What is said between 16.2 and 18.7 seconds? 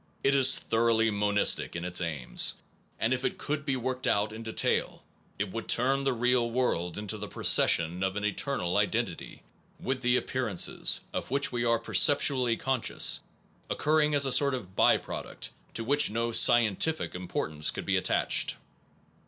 scientific importance should be attached.